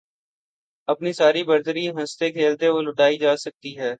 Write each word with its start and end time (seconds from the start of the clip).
اپنی 0.87 1.11
ساری 1.13 1.43
برتری 1.43 1.87
ہنستے 1.89 2.31
کھیلتے 2.31 2.67
لُٹائی 2.83 3.17
جا 3.17 3.35
سکتی 3.37 3.77
ہے 3.77 3.89